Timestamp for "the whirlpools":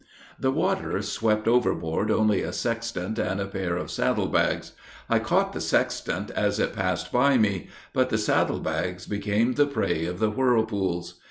10.17-11.19